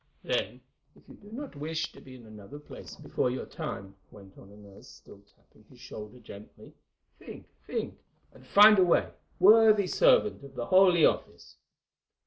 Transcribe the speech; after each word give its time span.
"Then, 0.23 0.61
if 0.95 1.03
you 1.07 1.13
do 1.13 1.31
not 1.31 1.55
wish 1.55 1.91
to 1.91 2.01
be 2.01 2.15
in 2.15 2.25
another 2.25 2.57
place 2.57 2.95
before 2.95 3.29
your 3.29 3.45
time," 3.45 3.93
went 4.09 4.35
on 4.35 4.51
Inez, 4.51 4.87
still 4.89 5.21
tapping 5.35 5.63
his 5.65 5.79
shoulder 5.79 6.17
gently, 6.17 6.73
"think, 7.19 7.45
think! 7.67 7.99
and 8.33 8.43
find 8.47 8.79
a 8.79 8.83
way, 8.83 9.11
worthy 9.39 9.85
servant 9.85 10.43
of 10.43 10.55
the 10.55 10.65
Holy 10.65 11.05
Office." 11.05 11.57